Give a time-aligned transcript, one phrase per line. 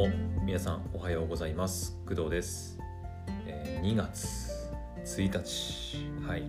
[0.00, 0.08] も
[0.46, 1.94] 皆さんおはようございます。
[2.08, 2.78] 工藤です、
[3.46, 4.50] えー2月
[5.04, 6.44] 1日はい、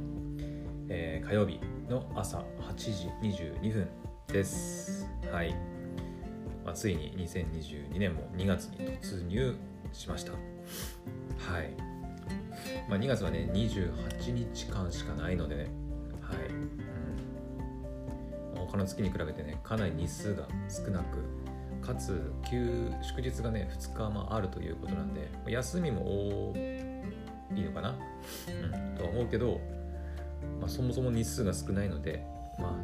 [0.88, 1.60] えー火曜日
[1.90, 3.90] の朝8時22分
[4.28, 5.06] です。
[5.34, 5.54] はい、
[6.64, 9.54] まあ、ついに2022年も2月に突入
[9.92, 10.32] しました。
[10.32, 10.38] は
[11.60, 11.74] い。
[12.88, 15.64] まあ2月はね28日間しかないのでね。
[16.22, 16.38] はい、
[18.56, 18.66] うん。
[18.66, 21.41] 他の月に比べてねかなり日数が少なく
[21.82, 26.02] かつ休祝日がね2日もあるということなんで休みも
[26.52, 26.54] 多
[27.56, 27.96] いのかな、
[28.48, 29.60] うん、とは思うけど、
[30.60, 32.26] まあ、そもそも日数が少ないので、
[32.60, 32.78] ま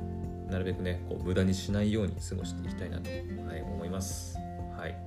[0.50, 4.38] あ、なるべくねこう無駄にしないように過ごしていきたいなと、はい、思います。
[4.78, 4.98] はい、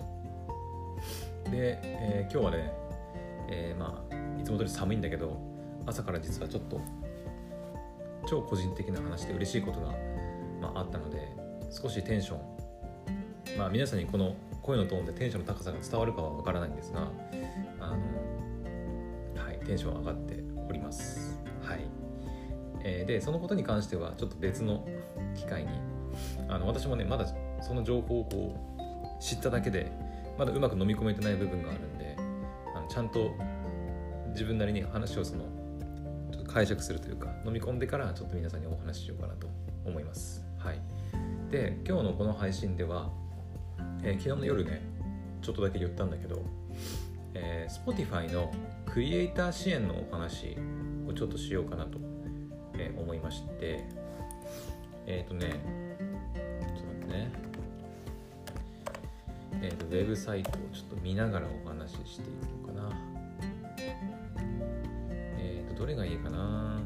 [1.50, 2.72] で、えー今日はね、
[3.48, 5.41] えーまあ、いつも通り寒いんだけど
[5.86, 6.80] 朝から実はちょっと
[8.27, 9.95] 超個人的な話で嬉しいことが、
[10.61, 11.28] まあ、あったので
[11.70, 12.59] 少しテンション
[13.56, 17.08] まあ皆さんにこの声のトーンでテンションの高さが伝わるかはわからないんですが
[17.80, 21.38] あのはいテンション上がっております。
[21.62, 21.80] はい、
[22.84, 24.86] えーでそのことに関してはちょっと別の
[25.34, 25.69] 機会に
[26.48, 27.27] あの私もねまだ
[27.60, 28.56] その情報をこ
[29.19, 29.91] う知っただけで
[30.38, 32.16] まだうまく飲み込めてない部分があるんで
[32.75, 33.30] あのちゃんと
[34.30, 35.44] 自分なりに話をその
[36.32, 39.48] ちょっと解釈するというか飲み込んでからちょっと皆さんにお話ししようかなと
[39.84, 40.44] 思います。
[40.58, 40.80] はい。
[41.50, 43.10] で今日のこの配信では
[44.03, 44.83] えー昨日の夜ね
[45.43, 46.43] ちょっとだけ言ったんだけど、
[47.34, 48.53] えー Spotify の
[48.87, 50.56] クリエイター支援のお話
[51.09, 51.98] をちょっとしようかなと、
[52.75, 53.84] えー思いまして
[55.06, 55.61] えっ、とね
[56.31, 57.33] ちょっと待ってね。
[59.62, 62.33] えっ、とウェブサイトをちょっと見ながらお話ししてい
[62.65, 62.91] こうかな。
[65.39, 66.78] えっ、とどれがいいかな。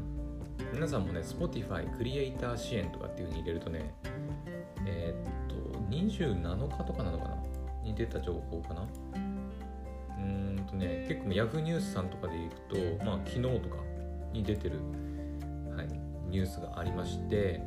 [0.73, 3.93] 皆さんもね Spotify クリエイター支援とかっていう風に入れるとね
[4.85, 5.44] えー
[5.89, 7.37] 27日とかなのかな？
[7.83, 8.81] に出た情報かな？
[8.81, 12.55] うーんとね結構 Yahoo ニュースさんとかでいく
[12.97, 13.77] とまあ昨日とか
[14.33, 14.79] に出てる、
[15.75, 15.87] はい、
[16.29, 17.61] ニュースがありまして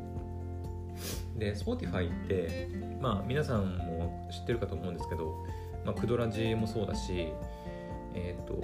[1.36, 2.68] で Spotify って
[3.00, 5.34] まあ皆さんも知ってるかと思うんですけど、
[5.84, 7.28] まあ、クドラジもそうだし
[8.14, 8.60] えーっと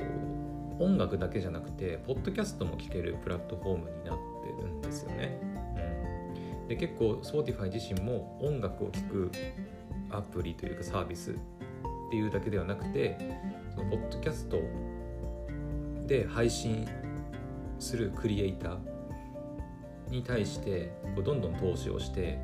[0.83, 5.54] 音楽だけじゃなくてポッドキャストも聴けるプラットフォームになってるんですよね。
[6.69, 9.31] で結構 Spotify 自身も音楽を聴く
[10.11, 11.35] アプリというかサービスっ
[12.11, 13.19] ていうだけではなくて
[13.75, 14.61] そのポッドキャスト
[16.07, 16.87] で配信
[17.79, 18.79] するクリエイター
[20.11, 22.39] に対してこうどんどん投資をして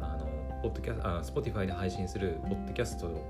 [0.00, 0.26] あの
[0.62, 3.24] ポッドキャあ Spotify で配信するポッドキャストを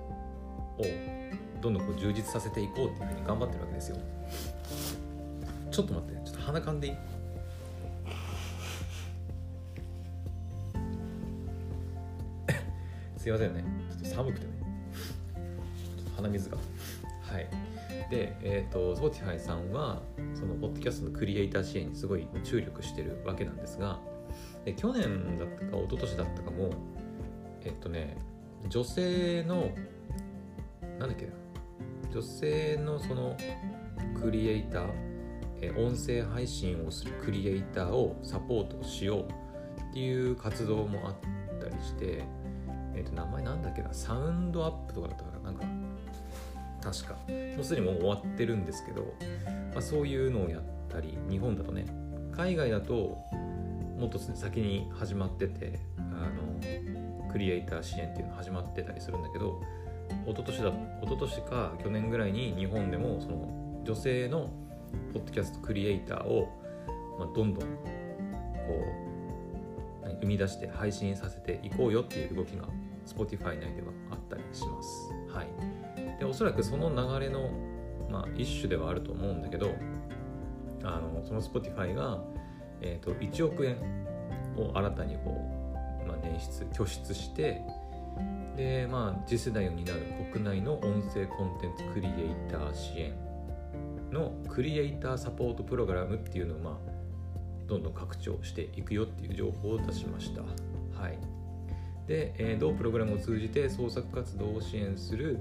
[1.61, 3.97] どんどんこう充実させていこうっていうふうに頑張ってるわけですよ。
[5.71, 6.97] ちょっと待ってちょっと鼻かんでいい？
[13.19, 13.65] すいませんね。
[13.91, 14.53] ちょっと寒くてね。
[16.17, 16.57] 鼻水が。
[16.57, 17.49] はい。
[18.11, 20.01] でえっ、と Spotify さんは
[20.35, 23.99] そのポッドキャストのクリエイター支援にすごい注力してるわけなんですが
[24.65, 26.71] で去年だったか一昨年だったかも
[27.65, 28.17] えっとね
[28.71, 29.71] 女性の
[30.99, 31.29] なんだっけ
[32.11, 33.37] 女性のその
[34.23, 34.91] クリエイター
[35.61, 39.23] えー音声配信をするクリエイターをサポートしよう
[39.91, 41.15] っていう活動もあっ
[41.61, 42.25] たりして、
[42.99, 43.95] えー、と名前なんだっけな？
[43.95, 45.39] サウンドアップとかだったかな？
[45.45, 45.65] なんか
[46.83, 47.15] 確か。
[47.57, 49.15] もうすでにもう終わってるんですけど、
[49.73, 51.87] まあ、そういうのをやったり日本だとね
[52.37, 53.19] 海外だと
[53.99, 59.61] もっと先に始まっててあのクリエイター支援っていうの始まってたりするんだけど
[60.27, 64.51] 一昨年だ一昨年か去年ぐらいに日本でもその女性の
[65.13, 66.49] ポッドキャストクリエイターを、
[67.19, 67.69] まあ、どんどんこ
[70.05, 72.65] う生み出して配信させていこうよっていう動きが
[73.09, 75.11] Spotify 内ではあったりします。
[75.33, 77.51] はい、でおそらくその流れの、
[78.11, 79.75] まあ、一種ではあると思うんだけど
[80.85, 82.23] あのその Spotify が、
[82.81, 83.77] えー、と1億円
[84.57, 85.37] を新たにこ
[86.05, 87.63] う、まあ、捻出拠出して
[88.57, 92.15] でまあ次世代を担う国内の音声コンテンツクリエイ
[92.51, 93.15] ター支援
[94.11, 96.99] のクリエイターサポートプログラムっていうのをまあ
[97.67, 100.41] どんどん拡張していくよっていう情報を出しました。
[100.41, 101.19] はい、
[102.09, 105.39] で、えー同プログラムを通じて創作活動を支援する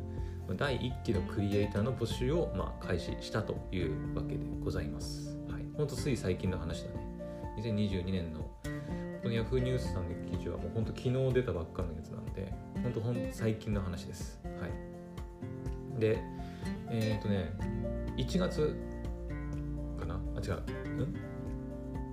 [0.55, 5.35] 第1期のクリエイターの募集をまあ開始したというわけでございます。
[5.49, 7.07] はい、ほんとつい最近の話だね。
[7.57, 12.53] 2022年のこの Yahoo ニュースさんの記事はもうほんと昨日出たばっかのやつなんで、
[12.83, 14.39] ほんとほんと最近の話です。
[14.43, 15.99] はい。
[15.99, 16.19] で、
[16.89, 17.51] えっ、とね、
[18.17, 18.75] 1月
[19.99, 20.15] かな？
[20.15, 20.53] あ、違う。
[21.03, 21.15] ん？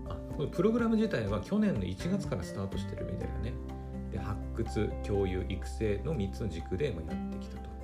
[0.09, 3.53] あ、このプログラム自体は去年の1月からスタートしてるみたいだね。
[4.63, 7.75] 掘、共有、育成の3つの軸でやってきたと。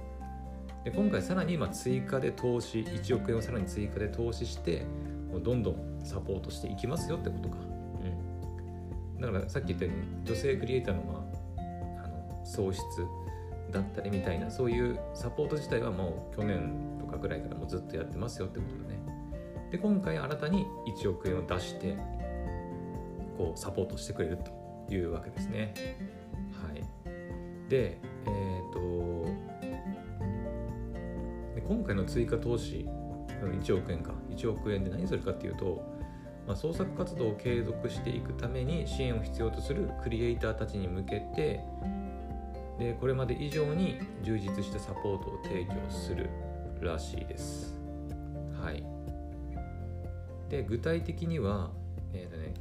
[0.84, 4.86] で今回さらに今追加で投資1億円をさらに追加で投資して
[5.30, 7.56] もうどんどんサポートしていきますよってことか、
[9.16, 11.18] うん、だからさっき言ったように女性クリエイターの,、ま
[11.98, 12.82] あ、あの喪失
[13.70, 19.00] だったりみたいなそういうサポート自体はもう去年とかぐらいからもうずっとやってますよってことだね。
[19.70, 20.66] で今回新たに
[21.00, 21.96] 1億円を出して
[23.36, 25.74] こうサポートしてくれるというわけですね。
[27.70, 28.80] でえっ、ー、と
[31.54, 32.86] で今回の追加投資
[33.40, 35.82] 1億円か1億円で何するかっていうと、
[36.46, 41.60] まあ、創作活動を継続していくために支援を必要とするクリエイターたちに向けて
[42.78, 46.28] でこれまで以上に充実したサポートを提供する
[46.80, 47.78] らしいです。
[48.60, 48.82] はい。
[50.48, 51.70] で具体的には、
[52.12, 52.54] えーね、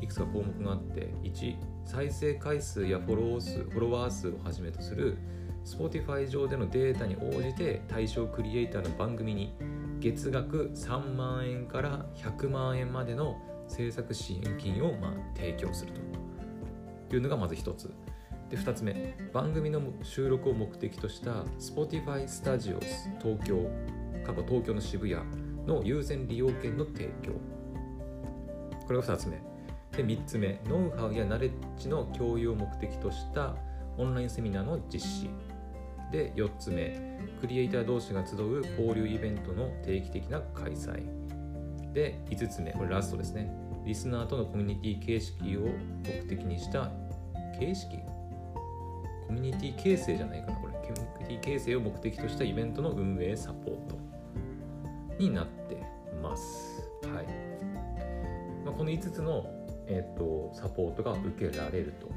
[0.00, 5.18] いくつか項目があって1再生回数やフォロー数フォロワー数をはじめとする
[5.64, 9.54] Spotify 上でのデータに応じて対象クリエイターの番組に
[10.00, 17.16] 月額3万円から100万円までの制作支援金をまあ提供すると。
[17.16, 17.90] いうのがまず1つ。
[18.50, 19.16] で2つ目。
[19.32, 22.80] 番組の収録を目的とした Spotify Studios
[23.22, 23.70] 東京
[24.24, 25.22] 過去東京の渋谷
[25.66, 27.32] の優先利用権の提供。
[28.86, 29.53] これが2つ目。
[29.96, 33.54] で3つ目ノウハウやナレッジの共有を目的とした
[33.96, 35.30] オンラインセミナーの実施。
[36.10, 41.02] で4つ目クリエイター同士が集う交流イベントの定期的な開催。
[41.92, 43.50] で5つ目これラストですね。
[43.84, 45.60] リスナーとのコミュニティ形式を
[46.04, 46.90] 目的にした
[47.58, 47.98] 形式。
[49.26, 50.74] コミュニティ形成じゃないかなこれ。
[50.74, 54.04] コミュニティ形成を目的としたイベントの運営サポート。
[55.18, 55.82] になって
[56.22, 56.88] ます。
[57.02, 57.26] はい、
[58.64, 59.46] まあ、この5つの、
[59.86, 62.08] えーと、サポートが受けられると。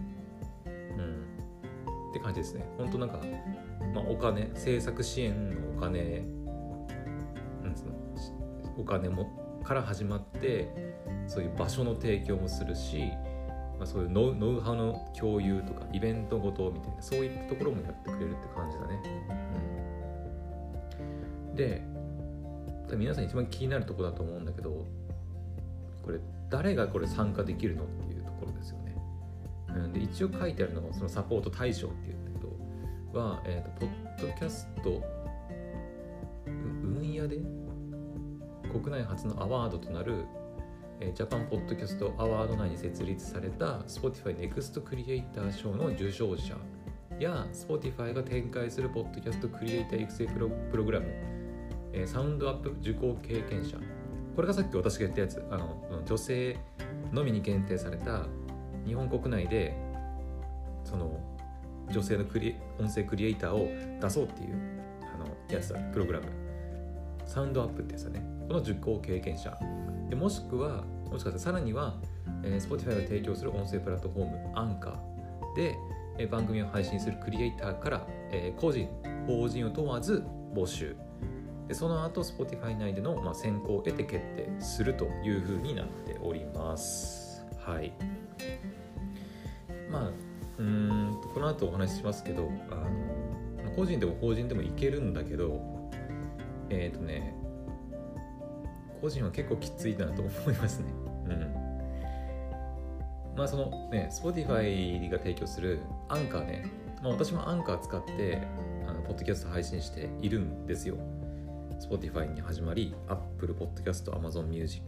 [0.66, 2.10] うん。
[2.12, 2.66] って感じですね。
[2.78, 3.20] 本当なんか、
[3.94, 6.24] まあ、お金制作支援のお金
[7.64, 7.94] なんつうの
[8.78, 10.96] お金もから始まって
[11.28, 13.12] そういう場所の提供もするし
[13.78, 19.02] まあ、そういうノウハウの共有とかイベントごとみたいなそういったところもやってくれるって感じだね。
[21.50, 21.84] うん、で
[22.96, 24.86] 皆さん一番気になるとこだと思うんだけど
[26.02, 28.96] これ誰がこれ参加できるのっていうところですよね。
[29.70, 32.40] うん、で一応書いてあるのがそのサポート対象っていうんだけ
[33.14, 35.02] どは、えーと、ポッドキャスト
[36.46, 37.38] 分野で
[38.72, 40.26] 国内初のアワードとなる
[41.14, 46.58] ジャパンポッドキャストアワード内に設立された Spotify Next クリエイター賞の受賞者
[47.20, 50.40] や Spotify が展開するポッドキャストクリエイター育成プ
[50.78, 51.06] ログラム、
[51.94, 53.78] えサウンドアップ受講経験者
[54.38, 56.60] これがさっき私が言ったやつあの女性
[57.12, 58.28] のみに限定された
[58.86, 59.76] 日本国内で
[60.84, 61.20] その
[61.90, 63.68] 女性のクリ音声クリエイターを
[64.00, 64.56] 出そうっていう
[65.12, 66.28] あのやつだプログラム。
[67.26, 68.24] サウンドアップってやつだね。
[68.48, 69.58] この受講経験者。
[70.08, 71.96] でもしくはもしかしたらさらには、
[72.44, 75.76] えー、Spotify が提供する音声プラットフォームアンカーで、
[76.20, 78.88] えー、番組を配信するクリエイターから、えー、個人
[79.26, 80.24] 法人を問わず
[80.54, 80.96] 募集。
[81.68, 87.92] でその後 Spotify 内での、まあ、選考を得て決定するというふうになっておりますはい
[89.92, 90.12] まあ
[90.58, 95.62] うんこの後お話ししますけどあの個人でも法人でもいけるんだけど
[96.70, 97.38] えっ、ー、とね
[99.02, 100.86] 個人は結構きついなと思いますね。
[101.28, 101.54] うん。
[103.36, 106.66] まあそのね、Spotify が提供するアンカーね、
[107.04, 108.42] まあ、私もアンカー使って
[108.88, 110.96] あのポッドキャスト配信しているんですよ。
[111.80, 114.82] Spotify に始まり、Apple Podcast、Amazon Music、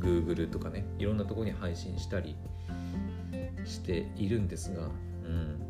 [0.00, 2.36] Google とかね、いろんなところに配信したり
[3.64, 4.86] しているんですが、う
[5.28, 5.60] ん。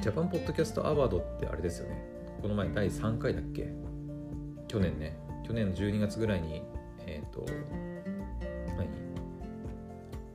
[0.00, 2.02] ジャパンポッドキャストアワードってあれですよね。
[2.42, 3.72] この前第3回だっけ？
[4.68, 6.62] 去年ね、去年の12月ぐらいに、
[7.06, 7.44] えっ、ー、と、
[8.76, 8.88] 何？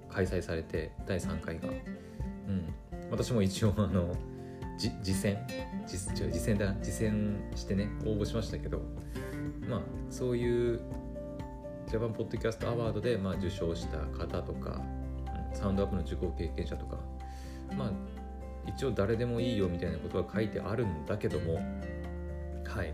[0.09, 1.67] 開催されて、第3回が。
[2.47, 2.74] うん。
[3.12, 4.15] 私も一応、あの、
[4.77, 5.38] じ実践
[5.88, 8.82] 実実践だ実践してね応募しましたけど。
[9.67, 10.79] まあそういう
[11.88, 14.82] ジャパンポッドキャストアワードで、まあ、受賞した方とか、
[15.51, 16.98] うん、サウンドアップの受講経験者とか。
[17.77, 17.91] まあ
[18.67, 21.55] 一応誰でもいいよみたいなことが書いてあるんだけども。
[21.55, 22.94] はい。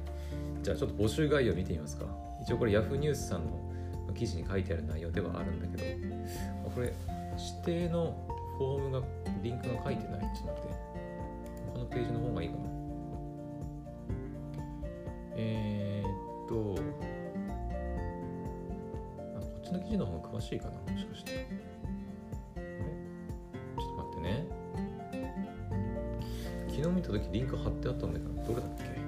[0.62, 2.06] じゃあちょっと募集概要見てみますか。
[2.42, 6.70] 一応これ Yahoo ニュースさんの記事に書いてある内容ではあるんだけど。
[6.76, 6.94] これ
[7.66, 8.16] 指定の
[8.58, 9.08] フォームが
[9.42, 10.20] リンクが書いてない。
[10.36, 10.91] ちょっと待って。
[11.82, 12.62] のページの方がいいかな。
[15.36, 16.76] えー、っと
[19.36, 21.32] あこっちの記事の方が詳しいかなもしかして。
[21.32, 24.46] ちょっと待ってね。
[26.68, 29.01] 昨日見た時リンク貼ってあったんだけどどれだっけ？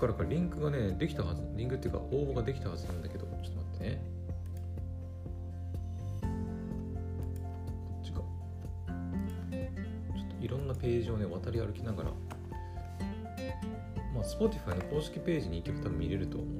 [0.00, 4.02] からかリンクがねできたはずリンクっていうか応募ができたはずなんだけどちょっと待ってね。
[6.22, 6.26] こ
[8.00, 8.18] っちか。
[8.18, 12.10] ちょっといろんなページをね渡り歩きながら。
[14.14, 16.59] まあ Spotify の公式ページに行けば多分見れると思う。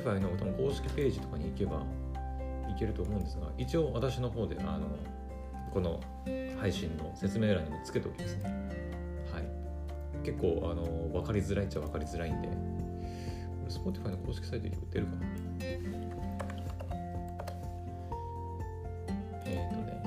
[0.00, 1.82] Spotify の多分公式ページとかに行けば
[2.68, 4.86] いけると思うんですが一応私の方であの
[5.72, 6.00] この
[6.58, 8.42] 配信の説明欄にもつけておきますね。
[9.32, 10.24] はい。
[10.24, 12.48] 結構あの分かりづらいっちゃ分かりづらいんで。
[13.68, 15.18] Spotify の公式サイトに出るかな。
[19.44, 20.02] えっ、ー、とね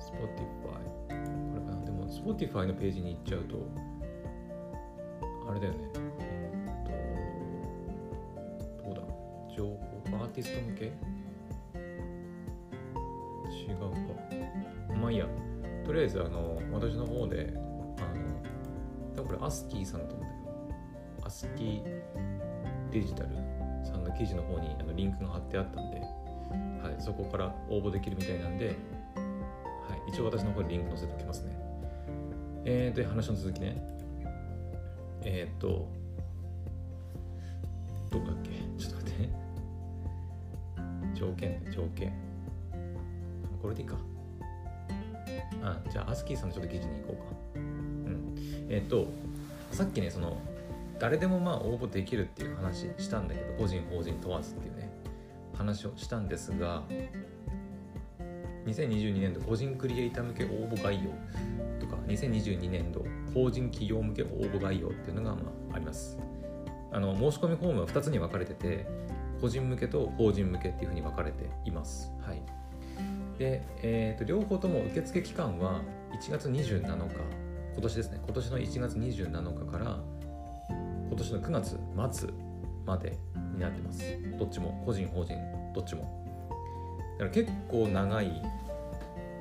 [0.00, 0.66] Spotify
[1.06, 1.84] これかな。
[1.84, 3.56] でも Spotify のページに行っちゃうと
[5.48, 6.05] あれだよね。
[9.56, 9.78] 情報
[10.18, 10.84] アーティスト向け？
[10.84, 10.88] 違
[13.72, 14.96] うか。
[15.00, 15.26] まあいいや。
[15.84, 17.62] とりあえずあの私の方であの
[19.14, 20.40] 多分これアスキーさんだと思うんだけ
[21.20, 21.26] ど。
[21.26, 21.82] アスキー
[22.92, 23.30] デジタル
[23.84, 31.58] さんの記事の方にあのリンクが貼ってあったんで、はい、そこから応募できるみたいなんで、はい、一応私の方にリンク載せておきますね。
[32.64, 33.76] えー、で、話の続きね。
[35.22, 35.88] えっ、と、
[38.10, 38.65] どこだっけ？
[41.16, 42.12] 条件ね、条件。
[43.62, 43.96] これでいいか。
[45.62, 47.36] あ、じゃあ、アスキーさんのちょっと記事に行こうか。
[47.56, 48.34] うん。
[48.68, 49.08] えっ、ー、と、
[49.72, 50.36] さっきね、その、
[50.98, 54.90] 誰でもまあ応募できるっていう話したんだけど個人法人問わずっていうね
[55.56, 56.82] 話をしたんですが
[58.66, 61.10] 2022年度個人クリエイター向け応募概要
[61.80, 63.04] とか2022年度
[63.34, 65.42] 法人企業向け応募概要っていうのがま
[65.72, 66.18] ああります
[66.92, 68.86] あの申し込みフォームは2つに分かれてて
[69.40, 72.12] 個人向けと法人向けっていうふうに分かれています。
[72.20, 72.42] はい。
[73.38, 75.82] で、えーと、両方とも受付期間は
[76.20, 77.46] 1月27日。
[77.72, 78.20] 今年ですね。
[78.24, 79.98] 今年の1月27日から
[81.08, 82.30] 今年の9月末
[82.86, 83.18] まで
[83.52, 84.02] になってます。
[84.38, 84.82] どっちも。
[84.86, 85.36] 個人法人
[85.74, 86.24] どっちも。
[87.18, 88.28] だから結構長い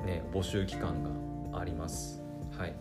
[0.06, 1.02] ね募集期間
[1.52, 2.22] があります。
[2.58, 2.75] はい。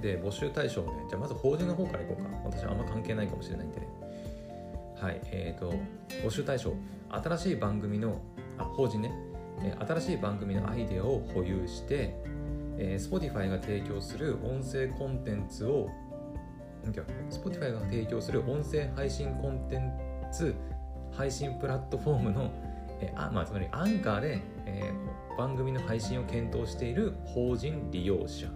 [0.00, 2.28] で募集対象ねじゃあまず法人の方からいこうか。
[2.44, 3.88] 私はあんま関係ないかもしれないんでね。
[5.00, 5.74] はいえーと
[6.24, 6.74] 募集対象
[7.10, 8.20] 新しい番組の
[8.58, 9.12] あ法人ね。
[9.62, 12.14] え新しい番組のアイデアを保有して、
[12.78, 15.88] えー、Spotify が提供する音声コンテンツを
[17.30, 19.92] Spotify が提供する音声配信コンテン
[20.32, 20.54] ツ
[21.12, 22.50] 配信プラットフォームの、
[23.00, 28.46] えあまあ、つまりアンカーで、えー、番組の配信を検討している法人利用者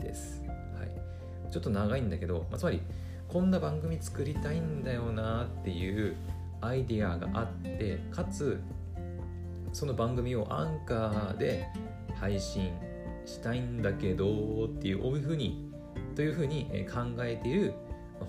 [0.00, 0.42] です。
[0.78, 2.80] はい、ちょっと長いんだけど、まあ、つまり
[3.36, 6.16] こんな番組作りたいんだよなっていう
[6.62, 8.62] アイディアがあってかつ
[9.74, 11.66] その番組をアンカーで
[12.18, 12.72] 配信
[13.26, 14.24] したいんだけど
[14.64, 15.70] っていうこういうふうに
[16.14, 17.74] というふうに考えている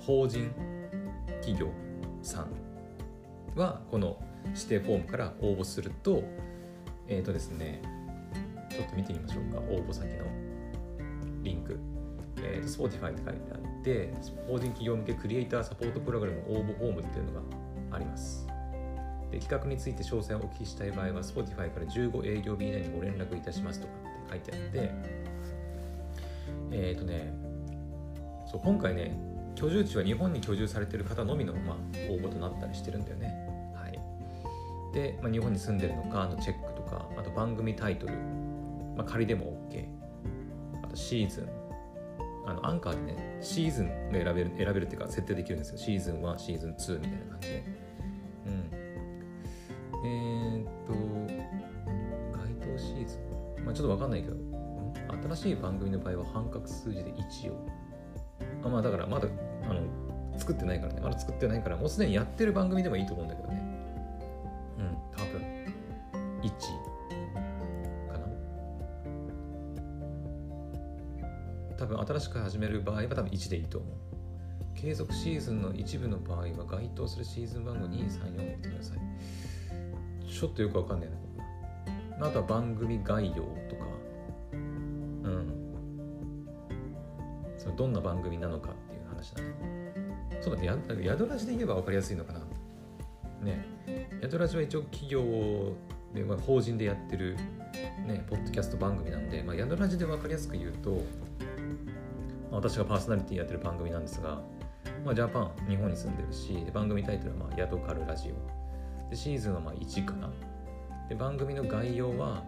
[0.05, 0.51] 法人
[1.39, 1.69] 企業
[2.21, 2.49] さん
[3.57, 6.21] はこの指定フォームから応募すると
[7.07, 7.81] えっ、ー、とですね
[8.69, 9.59] ちょっと見てみましょうか。
[9.71, 10.25] 応募先の
[11.43, 11.79] リンク、
[12.39, 14.13] えーと、Spotify って書いてあって
[14.47, 17.41] 法人企業向けクリエイターサポートプログラム応募フォームっていうのが
[17.91, 18.47] あります。
[19.31, 24.91] で企画について詳細をお聞きしたい場合は Spotify から15営業日以内にご連絡いたしますとかって書いてあって
[26.71, 27.33] えっ、ー、とね
[28.49, 29.17] そう今回ね
[29.55, 31.75] 居住地は日本に居住されてる方のみの、まあ、
[32.11, 33.33] 応募となったりしてるんだよね。
[33.75, 33.99] はい、
[34.93, 38.13] で、まあ、日本に住んでるのかのチェックとかあと番組タイトル、
[38.95, 39.87] まあ、仮でも OK
[40.83, 41.66] あとシーズン。
[42.47, 45.77] あのアンカーでねシーズンが選べる選べるっていうか設定できるんですよ。
[45.77, 47.63] シーズン1シーズン2みたいな感じで。
[48.45, 48.69] うん。
[50.05, 50.93] えー、っと
[52.37, 53.17] 該当シーズ
[53.61, 53.65] ン。
[53.65, 54.35] まあちょっとわかんないけど
[55.29, 57.67] 新しい番組の場合は半角数字で1を。
[58.63, 59.27] あまあだからまだ
[59.69, 59.81] あの
[60.37, 61.01] 作ってないからね。
[61.01, 63.76] まだ作ってないからもうすでにやってる番組でもいいと思うんだけどね。
[71.87, 73.97] 分新しく始める場合は多分1でいいと思う。
[74.75, 78.99] 継続シーズンの一部の場合は該当するシーズン番号234を見てください。
[80.31, 83.85] ちょっとよくわかんないなあとは番組概要とか。
[84.51, 85.53] うん。
[87.57, 89.47] そのどんな番組なのかっていう話だね
[90.41, 92.39] そうだね宿ラジで言えば分かりやすいのかな。
[93.43, 93.65] ね。
[94.21, 95.73] 宿ラジは一応企業
[96.13, 97.35] で、まあ、法人でやってる
[98.05, 101.01] ねポッドキャスト番組なんで、まあ、宿ラジで分かりやすく言うと、
[102.57, 104.41] 私がパーソナリティやってる番組なんですが、
[105.05, 108.33] まあ、ジャパン日本に住んでるし番組タイトルはまあ「ヤドカルラジオ」
[109.11, 110.27] でシーズンはまあ1かな。
[111.07, 112.43] で番組の概要は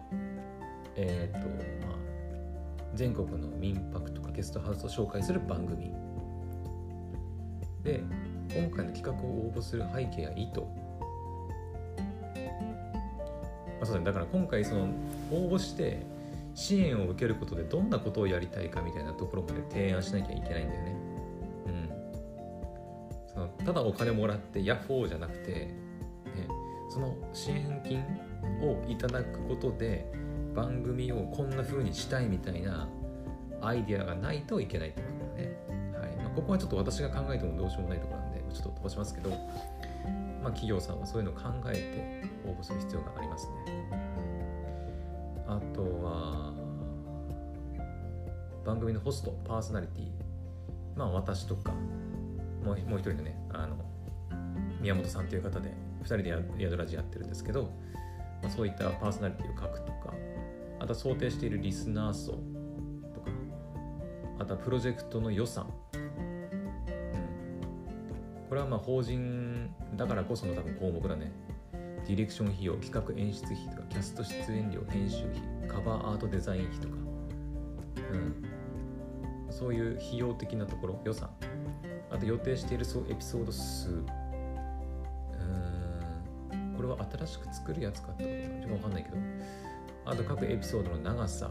[0.96, 1.46] えっ、と
[1.86, 1.96] まあ
[2.92, 5.94] 全国の民泊とかゲストハウスを紹介する番組。
[7.84, 8.02] で
[8.52, 10.66] 今回の企画を応募する背景や意図、ま
[13.82, 14.04] あ、そうだね。
[14.06, 14.88] だから今回その
[15.30, 16.02] 応募して
[16.60, 20.96] 支援を受けることでどんなことをやりたいかみたいなところまで提案しなきゃいけないんだよね。
[21.66, 21.90] うん、
[23.32, 25.74] そのただお金もらってヤッホーじゃなくて、ね、
[26.90, 28.04] その支援金
[28.60, 30.12] をいただくことで
[30.54, 32.90] 番組をこんな風にしたいみたいな
[33.62, 35.56] アイデアがないといけないってことだね。
[35.98, 39.38] はいまあ、ここはちょっと私が考えてもどうしようもないところなんでちょっと飛ばしますけど、まあ、
[40.50, 44.10] 企業さんはそういうのを考えて応募する必要がありますね。
[45.46, 46.49] あとは
[48.70, 50.06] 番組のホストパーソナリティ
[50.96, 51.72] まあ私とか
[52.64, 53.76] もうもう一人のねあの
[54.80, 55.74] 宮本さんという方で
[56.04, 57.64] 2人で宿ラジやってるんですけど、
[58.40, 60.14] まあ、そういったパーソナリティを書くとか
[60.78, 62.30] あとは想定しているリスナー層
[63.12, 63.32] とか
[64.38, 66.48] あとはプロジェクトの予算、うん、
[68.48, 71.32] これはまあ法人だからこその多分項目だね。
[72.06, 76.94] ディレクション費用企画演出費とかキャスト出演料編集費カバーアートデザイン費とか、
[78.12, 78.49] うん、
[79.60, 81.28] そういう費用的なところ予算。
[82.10, 83.90] あと予定しているエピソード数。
[83.90, 84.06] うん。
[86.74, 89.16] これは新しく作るやつかってことかちょっとわかんないけど。
[90.06, 91.50] あと各エピソードの長さ、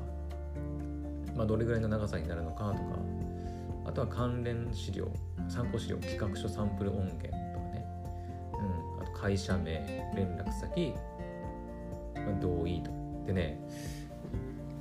[1.35, 2.79] まあ、どれぐらいの長さになるのかとか。
[3.85, 5.07] あとは関連資料。
[5.47, 7.37] 参考資料企画書サンプル音源とか
[7.69, 7.85] ね、
[8.53, 9.73] うん、あと会社名
[10.15, 10.93] 連絡先、
[12.15, 12.91] まあ、同意と
[13.25, 13.59] でね、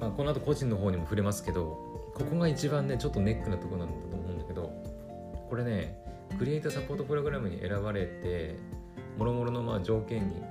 [0.00, 1.87] まあ、この後個人の方にも触れますけど。
[2.18, 4.72] ここが一番ねちょっとネックなとこなんだと思うんだけど
[5.48, 5.98] これね
[6.38, 8.56] クリエイターサポートプログラムに選ばれて
[9.16, 10.42] もろもろのまあ条件に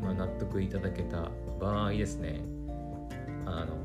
[0.00, 2.40] まあ納得いただけた場合ですね
[3.46, 3.76] あの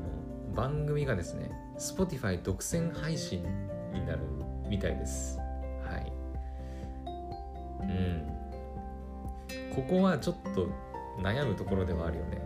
[0.54, 3.42] 番組がですね Spotify 独占配信
[3.92, 4.20] になる
[4.68, 5.38] みたいです。
[5.84, 6.12] はい。
[7.82, 8.28] うん。
[9.74, 10.68] ここはちょっと
[11.20, 12.40] 悩むところではあるよね。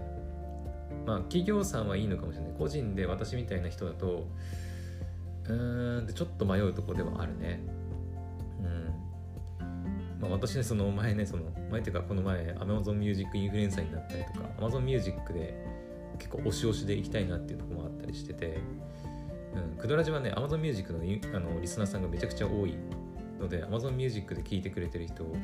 [1.05, 2.53] まあ企業さんはいいのかもしれない。
[2.59, 4.27] 個人で私みたいな人だと
[5.49, 7.61] うーんちょっと迷うとこではあるね。
[8.61, 10.21] うん。
[10.21, 15.55] まあ私ねその前ねその前っていうかこの前 Amazon Music インフルエンサーになったりとか Amazon Music で
[16.19, 18.59] 結構押し押しでいきたいなっていうとこもあったりしてて、
[19.55, 22.75] うん、クドラジはね Amazon Music のあのリスナーさんがめちゃくちゃ多い
[23.39, 25.37] ので Amazon Music で聴いてくれてる人を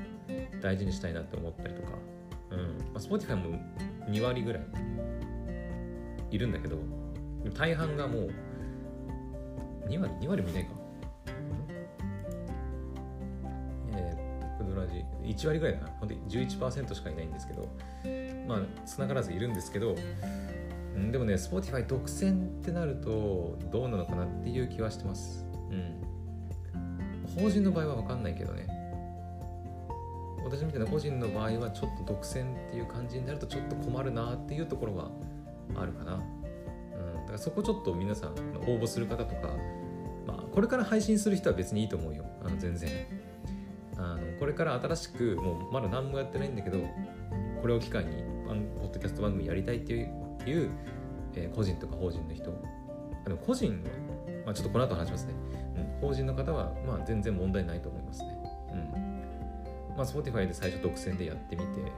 [0.60, 1.88] 大事にしたいなって思ったりとか、
[2.50, 2.58] うん。
[2.58, 2.64] ま
[2.96, 3.58] あ、Spotify も
[4.08, 4.62] 2割ぐらい
[6.30, 6.78] いるんだけど
[7.54, 8.30] 大半がもう
[9.86, 10.70] 2割2割もいないか。
[13.94, 15.88] えー、っとクドラジ1割ぐらいだな。
[16.00, 17.68] ほんで11%しかいないんですけど
[18.46, 25.46] まあ少なからずいるんですけどでもね Spotify 独占ってなるとどうなのかなっていう気はしてます。
[25.70, 26.02] うん。
[27.42, 28.66] 法人の場合は分かんないけどね。
[30.44, 35.10] 私みたいな個人の場合はちょっと独占っていう感じになるとちょっと困るなっていうところは
[35.74, 36.20] あるかな、うん、
[37.20, 38.30] だからそこちょっと皆さん
[38.66, 39.48] 応募する方とか、
[40.52, 42.24] これから配信する人は別にいいと思うよ。
[42.44, 42.90] あの全然。
[43.96, 46.78] あのこれから新しくもうまだ何もやってないんだけど
[47.60, 48.10] これを機会に
[48.80, 50.08] ポッドキャスト番組やりたいっていう
[50.46, 50.70] いう、
[51.34, 52.52] えー、個人とか法人の人。
[53.24, 53.76] あの個人は、
[54.46, 55.34] まあ、ちょっとこの後話しますね、
[55.76, 58.36] うん、法人の方は、まあ、全然問題ないと思いますね。
[58.72, 59.96] うん。
[59.96, 61.92] まあ Spotify で最初独占でやってみて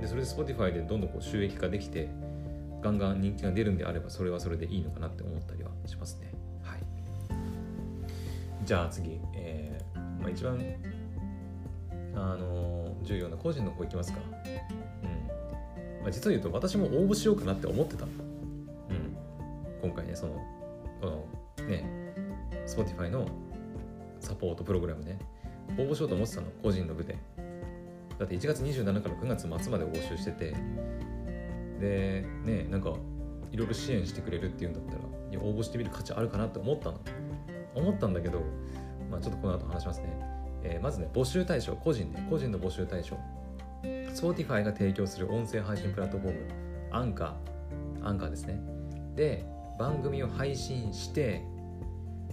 [0.00, 2.08] でそれで Spotify でどんどんこう収益化できて
[2.80, 6.37] ガンガン人気が出るんであればそれはそれでいいのかなって思ったりはしますね。
[8.68, 10.62] じゃあ次、えーまあ、一番
[12.14, 18.04] あのー、重要な個人の方いきますかうんまあ、実を言うと私も応募しようかなって思ってた。
[18.04, 18.10] うん。
[19.80, 20.34] 今回ね、その、
[21.00, 21.06] こ
[21.58, 21.82] のね、
[22.66, 23.26] Spotify の
[24.20, 25.18] サポートプログラムね、
[25.78, 27.16] 応募しようと思ってたの、個人の部で。
[28.18, 30.54] だって1月27から9月末まで募集してて、
[31.80, 32.92] で、ね、なんか、
[33.50, 34.92] いろいろ支援してくれるっていうんだった
[35.38, 37.00] ら、応募してみる価値あるかなって思ったの。
[37.74, 38.42] 思ったんだけど、
[39.10, 40.06] まあ、ちょっとこの後話しますね。
[40.62, 43.16] えー、まずね、募集対象、個人ね、個人の募集対象。
[44.14, 46.40] Spotify が提供する音声配信プラットフォーム、
[46.90, 48.60] アンカー、アンカーですね。
[49.14, 49.44] で、
[49.78, 51.42] 番組を配信して、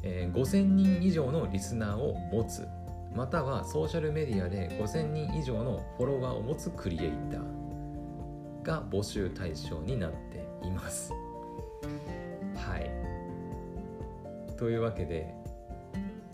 [0.04, 2.68] えー、5000人以上のリスナーを持つ、
[3.16, 11.14] またはソーシャルメディアで5000人以上のフォロワーを持つクリエイターが募集対象になっています
[14.58, 15.34] というわけで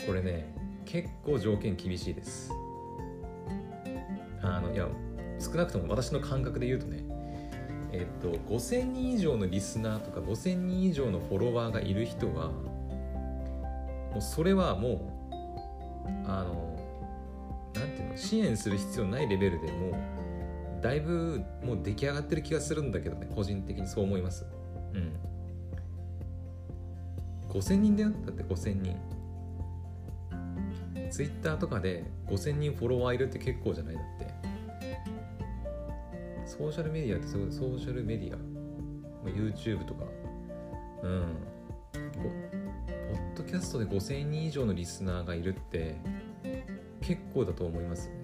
[0.06, 0.54] これね
[0.86, 2.52] 結構条件厳しいです。
[4.42, 4.88] あのいや
[5.40, 7.04] 少なくとも私の感覚で言うとね
[7.92, 14.90] えっと5000人以上のリスナーとか5000人以上のフォロワーがいる人はもうそれはも
[15.28, 15.32] う
[16.26, 16.78] あの
[17.74, 24.46] なんていうの支援する必要ないレベルでもうだいぶもう出来上がってる気がするんだけどね個人的にそう思います。
[24.94, 25.31] うん。
[27.52, 28.10] 5000人だよ。
[28.26, 28.96] だって5000人。
[31.10, 33.96] ツイッターとかで5000人フォロワーいるって結構じゃない？
[33.96, 34.34] だって。
[36.46, 38.38] ソーシャルメディアってすごいソーシャルメディア。
[39.28, 40.06] YouTube とか。
[41.04, 41.36] うん。
[41.94, 45.98] ポッドキャストで5000人以上のリスナーがいるって
[47.02, 48.16] 結構だと思いますね。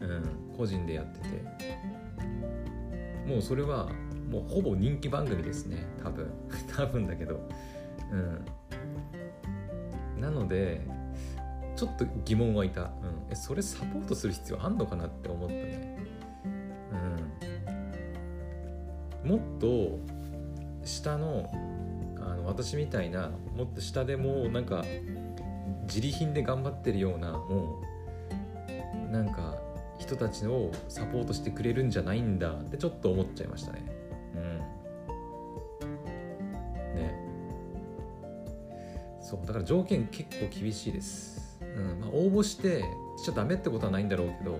[0.00, 0.56] うん。
[0.56, 1.28] 個人でやってて。
[3.26, 3.90] もうそれは
[4.30, 5.86] もうほぼ人気番組ですね。
[6.02, 6.30] 多分。
[6.74, 7.46] 多分だけど。
[8.12, 8.44] うん。
[10.20, 10.80] なので
[11.76, 12.90] ちょっと疑問湧いた、うん、
[13.30, 15.98] えそれサポートする必要あんのかなって思ったね。
[19.24, 19.30] うん。
[19.30, 19.98] もっと
[20.84, 21.50] 下の
[22.20, 24.84] あの私みたいなもっと下でもうなんか
[25.86, 27.80] 自利品で頑張ってるようなも
[29.08, 29.58] うなんか
[29.98, 33.89] 人たちをサポートしてくれるんじゃないんだってちょっと思っちゃいましたね。
[39.30, 41.56] そうだから条件結構厳しいです。
[41.60, 42.82] うんまあ、応募して
[43.16, 44.58] しちゃダメってことはないんだろうけど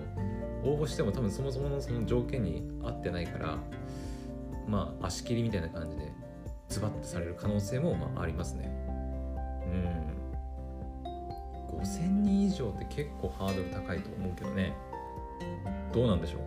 [0.63, 3.57] 応募しても多分そもそものその条件に合ってないから
[4.67, 6.09] まあ足切りみたいな感じで
[6.69, 8.71] ズバッとされる可能性もまあありますね。
[11.03, 11.79] うん。
[11.79, 14.73] 5000人以上って結構ハードル高いと思うけどね。
[15.91, 16.41] どうなんでしょう？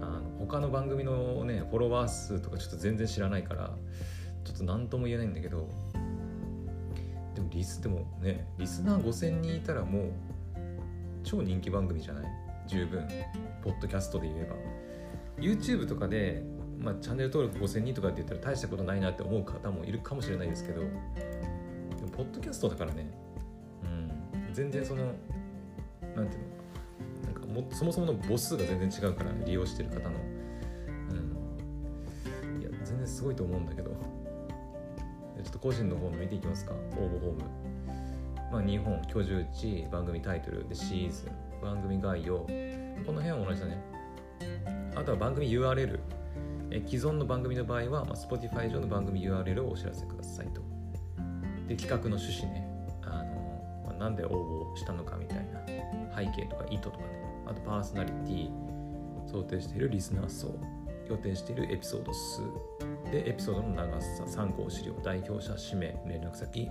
[0.00, 3.74] あの他の番組のねフォロワー数とかちょっと全然知らないから
[4.44, 5.68] ちょっと何とも言えないんだけど
[7.36, 10.10] でもリスでもねリスナー5000人いたらもう
[11.22, 12.24] 超人気番組じゃない？
[12.66, 13.06] 十分。
[13.62, 14.56] ポッドキャストで言えば。
[15.38, 16.42] YouTube とかで、
[16.78, 20.92] まあ、チャンネル登録5000人とかって言ったら大したことないなって思う方もいるかもしれないですけどでも
[22.16, 23.10] ポッドキャストだからね。
[23.82, 24.54] うん。
[24.54, 25.04] 全然その
[26.14, 26.42] なんていう
[27.26, 27.32] の？
[27.32, 30.16] なんかもそもそもの母数が全然違うから利用してる方の。
[31.10, 32.62] うん。
[32.62, 33.90] いや全然すごいと思うんだけど。
[35.42, 36.72] ちょっと個人の方の見ていきますか。
[36.72, 37.38] 応募フォーム。
[38.52, 40.68] まあ日本居住地番組タイトル。
[40.68, 41.46] でシーズン。
[41.62, 42.38] 番組概要。
[43.06, 43.82] この辺は同じだね。
[44.94, 45.98] あとは番組 URL
[46.70, 50.60] え既存の番組の場合は、まあ、Spotify 上の番組 URL をお知らせくださいと。
[51.68, 52.66] で企画の趣旨ね。
[53.02, 55.60] あの、まあ、なんで応募したのかみたいな。
[56.16, 57.04] 背景とか意図とかね。
[57.46, 58.50] あとパーソナリティ
[59.30, 60.58] 想定しているリスナー層。
[61.08, 62.42] 予定しているエピソード数。
[63.10, 66.70] でエピソードの長さ参考資料代表者氏名連絡先。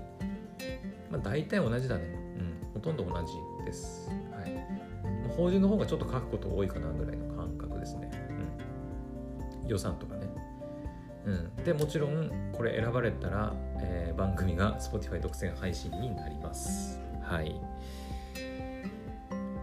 [1.10, 2.04] まあ大体同じだね。
[2.04, 2.08] う
[2.42, 2.74] ん。
[2.74, 3.34] ほとんど同じ
[3.66, 4.10] です。
[4.32, 5.32] はい。
[5.38, 8.12] 法人の方がちょっと書くこと多いかなぐらいの感覚ですね、
[9.64, 10.28] うん、予算とかね。
[11.26, 11.56] うん。
[11.64, 17.02] でもちろんこれ選ばれたら、えー、番組が Spotify 独占配信になります。
[17.22, 17.60] はい。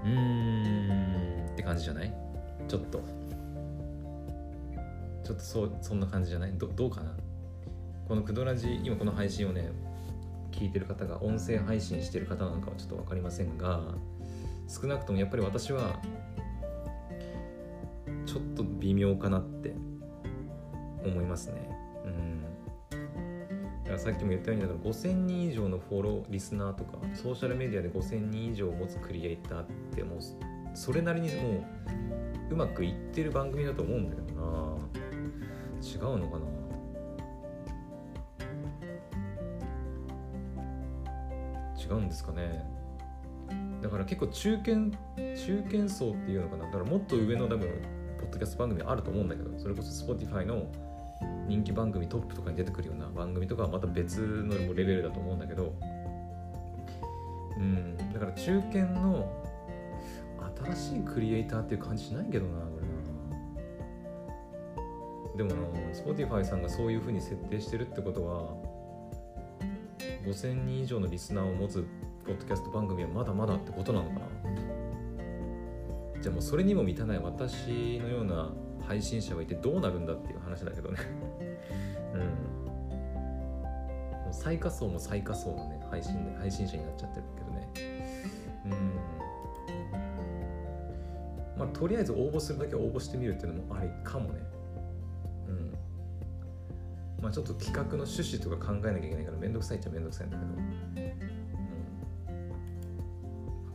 [0.04, 1.46] うん。
[1.52, 2.12] って感じじゃない？
[2.66, 3.00] ちょっと。
[5.32, 6.52] ょっとそうそんな感じじゃない？
[6.54, 7.16] どどうかな？
[8.06, 9.70] このクドラジ今この配信をね
[10.50, 13.80] 聞いてる方が音声配信してる方なのかはちょっと分かりませんが
[14.68, 15.98] 少なくともやっぱり私は
[18.26, 19.74] ちょっと微妙かなって
[21.04, 21.70] 思いますね。
[22.04, 22.42] うん。
[23.84, 30.18] だからさっきも言ったようにだか5000人以上のフォローリスナーとかソーシャルメディアで5000人以上持つクリエイターってもう
[30.74, 31.64] それなりにも
[32.50, 34.31] ううまくいってる番組だと思うんだけどな
[35.82, 36.46] 違うのかな？
[41.76, 42.64] 違うんですかね。
[43.82, 44.90] だから結構中堅
[45.34, 46.66] 中堅層っていうのかな？
[46.66, 47.60] だからもっと上の多分
[48.20, 50.70] ポッドキャスト番組あると思うんだけどそれこそ Spotify の
[51.48, 55.74] 人気番組トップとかに出てくるような番組とかはまた別のレベルだと思うんだけど
[57.56, 57.96] うん。
[58.12, 59.28] だから中堅の
[60.64, 62.81] 新しいクリエイターっていう感じしないけどなこれな
[65.36, 65.56] でもな
[65.92, 68.54] Spotify さんがそういう風に設定してるってことは
[70.26, 71.84] 5000人以上のリスナーを持つ
[72.24, 74.26] ポッドキャスト番組はまだまだってことなのかな？
[76.20, 78.52] じゃあもうそれにも満たない私のような
[78.86, 80.98] 配信者はいてどうなるんだっていう話だけどね。
[82.14, 82.20] うん。
[82.20, 82.26] も
[84.30, 87.68] う最下層も最下層のね配信で配信者になっちゃってるけどね。
[88.66, 88.72] うん。
[91.58, 94.40] まあとりあえず応募するだけ応募してみるっていうのもありかもね。
[97.32, 100.54] ちょっと企画の趣旨とか考えなきゃいけないからめんどくさいっちゃめんどくさいんだけど、う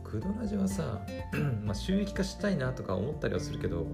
[0.00, 1.00] ん、クドラジはさ
[1.64, 3.86] まあ収益化したいなとか思ったりはするけど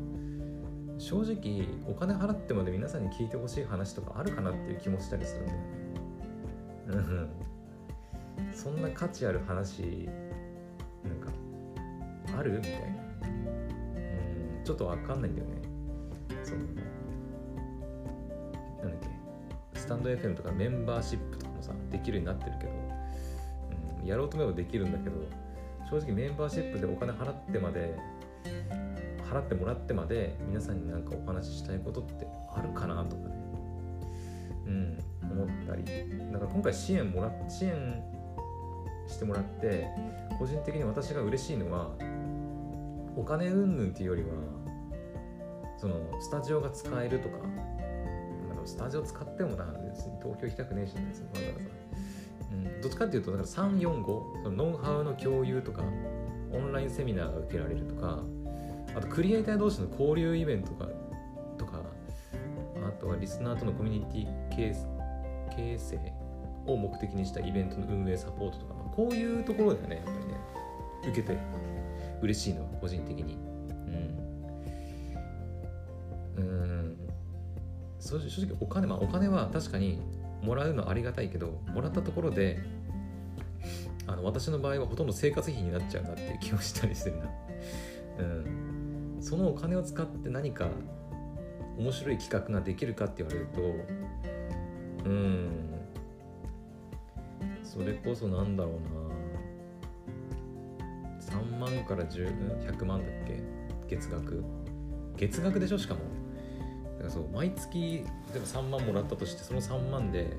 [0.99, 5.65] 正直お金払ってまで皆さんに聞いてほしい話とかあるかなっていう気もしたりするんだよね。
[6.87, 7.29] うん。
[8.55, 10.09] そんな価値ある話
[11.03, 11.31] なんか
[12.39, 12.53] ある？
[12.53, 12.79] みたいな。
[12.79, 14.65] うん。
[14.65, 15.63] ちょっとわかんないんだよね。
[16.45, 16.61] その
[19.85, 22.73] スタンド FM とかメンバーシップとかもさできるようになってるけど、
[24.01, 25.17] うん、やろうと思えばできるんだけど
[25.91, 27.95] 正直メンバーシップでお金払ってまで
[29.31, 33.35] 払ってもらってまで皆さんになんかお話ししたいことってあるかなとかね
[34.67, 35.85] うん思ったり。
[36.33, 38.03] だから今回支援もら支援
[39.07, 39.87] してもらって
[40.39, 41.91] 個人的に私が嬉しいのは
[43.17, 44.29] お金云々っていうよりは
[45.77, 47.37] そのスタジオが使えるとか
[48.65, 51.97] スタジオ使ってもな別に東京行きたくねえし別にわざわざ、
[52.53, 55.83] うん、どっちかっていうとだから345そのノウハウの共有とか
[56.53, 58.21] オンラインセミナーが受けられるとか
[58.97, 60.89] あとクリエイター同士の交流イベントとか
[61.59, 61.81] とか
[62.87, 64.57] あとはリスナーとのコミュニティ
[65.57, 66.13] 形成
[66.67, 70.35] を目的にしたイベントの運営サポートとか、まあ、こういうところだよねやっぱりね
[71.09, 71.39] 受けて
[72.23, 73.54] 嬉しいのは個人的に。
[78.05, 79.99] 正直お金まあお金は確かに
[80.43, 82.61] もらうのありがたいけどもらったところで
[84.07, 87.25] あの私の場合はほとんど生活費になっちゃうなっていう気もしたりするな。
[88.19, 89.17] うん。
[89.21, 90.69] そのお金を使って何か
[91.79, 93.63] 面白い企画ができるかって言われると
[95.09, 95.49] うん。
[97.63, 98.81] それこそなんだろうな。
[101.21, 103.43] 3万から1 0 100万だっけ？
[103.89, 104.45] 月額。
[105.17, 105.79] 月額でしょ？
[105.79, 106.01] しかも。
[107.11, 110.37] そう毎月例えば3万もらったとしてその3万で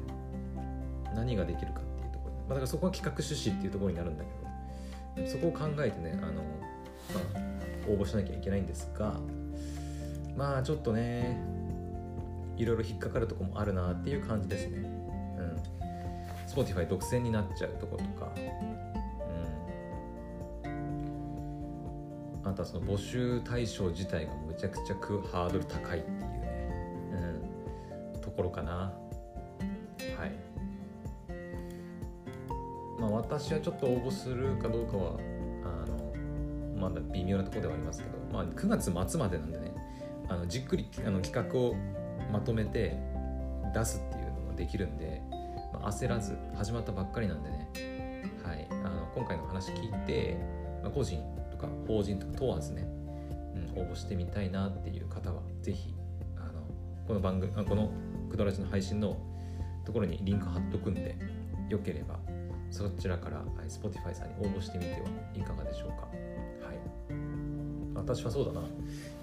[1.14, 4.24] 何ができるかっていうところ、まあ、だからそこは企画趣旨っていうところになるんだ
[5.16, 9.16] けどそこを考えてねあの、まあ、応募しなきゃいけないんですが
[10.36, 11.56] まあちょっとね
[12.58, 14.78] いろいろ引っかかるとこもあるなっていう感じですね。
[14.78, 15.62] うん。
[16.48, 18.32] Spotify 独占になっちゃうとことか、
[20.64, 22.50] うん。
[22.50, 24.96] あとはその募集対象自体がむちゃくちゃ
[25.32, 26.04] ハードル高いっ、
[28.36, 28.94] ころかな。
[30.18, 30.32] はい。
[33.00, 35.18] まあ私はちょっと応募するかどうかは、
[35.64, 36.14] あの、
[36.80, 39.76] まだ微妙なところではありますけど、まあ9月末までなんでね、
[40.30, 41.76] あのじっくりあの企画を
[42.32, 42.98] まとめて
[43.74, 45.22] 出すっていうのができるんで、
[45.74, 47.70] まあ、焦らず始まったばっかりなんでね、
[48.44, 50.38] はい、あの今回の話聞いて、
[50.82, 51.22] まあ、個人
[51.52, 52.88] とか法人とか問わずね、
[53.76, 55.94] うん、応募してみたいなっていう方は是非
[56.38, 56.62] あの
[57.08, 57.92] この番組あこの
[58.36, 59.18] くだらじの配信の
[59.86, 61.16] ところにリンク貼っとくんで
[61.70, 62.20] よければ
[62.72, 64.98] そちらから、Spotify さんに応募してみては
[65.34, 66.08] いかがでしょうか。
[66.66, 66.80] はい。
[67.96, 68.68] 私はそうだな。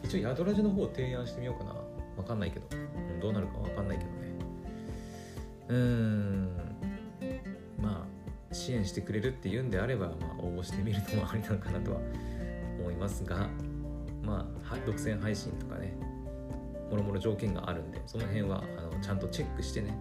[0.03, 1.75] 一応、ヤドラジの方を提案してみようかな。
[2.17, 2.67] わかんないけど、
[3.23, 4.17] どうなるかわかんないけどね
[5.69, 6.49] うーん
[7.81, 8.05] ま
[8.51, 12.01] あ支援してくれるっていうんであれば、まあ、応募してみるのもありなのかなとは
[12.81, 13.49] 思いますが
[14.25, 15.95] まあ独占配信とかね
[16.93, 19.97] もろもろ条件があるんでその辺はあのちゃんとチェックしてね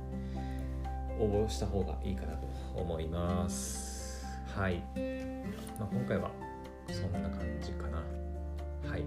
[1.19, 4.25] 応募した方がいいかなと思います
[4.55, 4.83] はい、
[5.79, 6.31] まあ、今回は
[6.89, 8.03] そんな感じかな
[8.89, 9.03] はい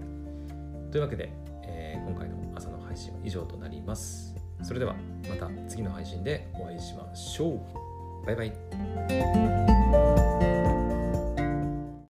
[0.91, 1.29] というわけで、
[1.63, 4.33] えー、今回の朝の配信は以上となります。
[4.63, 4.95] それでは
[5.29, 8.25] また次の配信でお会いしましょう。
[8.25, 9.74] バイバイ。